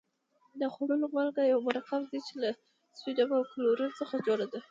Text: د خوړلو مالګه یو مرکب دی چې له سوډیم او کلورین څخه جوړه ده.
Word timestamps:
د 0.59 0.61
خوړلو 0.73 1.07
مالګه 1.15 1.43
یو 1.45 1.59
مرکب 1.67 2.01
دی 2.11 2.19
چې 2.27 2.33
له 2.41 2.49
سوډیم 2.99 3.29
او 3.37 3.43
کلورین 3.51 3.91
څخه 3.99 4.15
جوړه 4.27 4.45
ده. 4.51 4.59